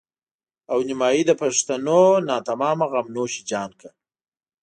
او 0.71 0.79
نيمایي 0.87 1.21
د 1.27 1.31
پښتنو 1.41 2.01
ناتمامه 2.29 2.85
غم 2.91 3.07
نوش 3.15 3.33
جان 3.49 3.69
کړه. 3.79 3.91